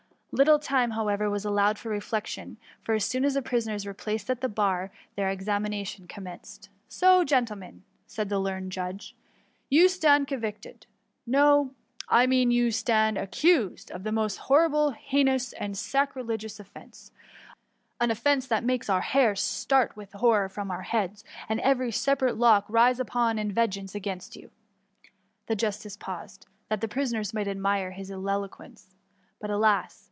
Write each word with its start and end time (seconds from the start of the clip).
Little 0.33 0.59
time, 0.59 0.91
however, 0.91 1.29
was 1.29 1.43
allowed 1.43 1.77
for 1.77 1.89
reflection; 1.89 2.55
for 2.83 2.95
as 2.95 3.03
soon 3.03 3.25
as 3.25 3.33
the 3.33 3.41
prisoners 3.41 3.85
were 3.85 3.93
placed 3.93 4.29
at 4.29 4.39
the 4.39 4.47
bar 4.47 4.89
their 5.17 5.27
ex« 5.27 5.43
amination 5.43 6.07
commenced. 6.07 6.69
^^ 6.85 6.85
So, 6.87 7.25
gentlemen 7.25 7.83
r 7.83 7.83
said 8.07 8.29
the 8.29 8.39
learned 8.39 8.71
judge," 8.71 9.13
you 9.79 9.89
stand 9.89 10.29
convicted— 10.29 10.85
no, 11.37 11.73
I 12.07 12.27
mean 12.27 12.49
accused, 12.89 13.91
of 13.91 14.05
a 14.05 14.11
most 14.13 14.37
horrible, 14.47 14.91
heinous, 14.91 15.51
and 15.51 15.77
sacrilegious 15.77 16.61
offence 16.61 17.11
THE 17.99 18.05
UVUUYi 18.05 18.07
9S9— 18.07 18.11
*iin 18.11 18.11
offence 18.11 18.47
that 18.47 18.63
makes 18.63 18.89
our 18.89 19.05
bur 19.11 19.35
start 19.35 19.97
with 19.97 20.13
horror 20.13 20.47
from 20.47 20.71
our 20.71 20.83
heads, 20.83 21.25
and 21.49 21.59
eTery 21.59 21.93
separate 21.93 22.37
lock 22.37 22.63
rise 22.69 23.01
up 23.01 23.13
in 23.37 23.51
vengeance 23.51 23.93
against 23.95 24.37
you.^ 24.37 24.51
The 25.47 25.57
justice 25.57 25.97
paused, 25.97 26.47
that 26.69 26.79
the 26.79 26.87
prisoners 26.87 27.33
might 27.33 27.49
admire 27.49 27.91
his 27.91 28.09
ek^ 28.09 28.47
quence; 28.49 28.93
but, 29.41 29.49
alas! 29.49 29.97